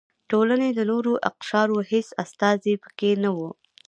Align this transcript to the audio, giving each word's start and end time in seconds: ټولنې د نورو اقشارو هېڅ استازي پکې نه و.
ټولنې 0.29 0.69
د 0.73 0.79
نورو 0.91 1.13
اقشارو 1.29 1.77
هېڅ 1.91 2.07
استازي 2.23 2.73
پکې 2.83 3.11
نه 3.23 3.29
و. 3.35 3.37